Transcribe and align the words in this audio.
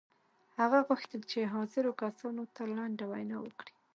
هغه 0.59 0.79
غوښتل 0.87 1.21
چې 1.31 1.51
حاضرو 1.53 1.91
کسانو 2.01 2.43
ته 2.55 2.63
لنډه 2.77 3.05
وینا 3.11 3.37
وکړي 3.41 3.73